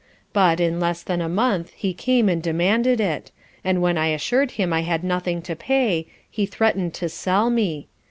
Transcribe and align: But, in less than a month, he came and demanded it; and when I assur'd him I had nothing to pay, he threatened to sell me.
But, 0.33 0.59
in 0.59 0.79
less 0.79 1.03
than 1.03 1.21
a 1.21 1.29
month, 1.29 1.73
he 1.75 1.93
came 1.93 2.27
and 2.27 2.41
demanded 2.41 2.99
it; 2.99 3.29
and 3.63 3.83
when 3.83 3.99
I 3.99 4.07
assur'd 4.07 4.49
him 4.53 4.73
I 4.73 4.81
had 4.81 5.03
nothing 5.03 5.43
to 5.43 5.55
pay, 5.55 6.07
he 6.27 6.47
threatened 6.47 6.95
to 6.95 7.07
sell 7.07 7.51
me. 7.51 7.87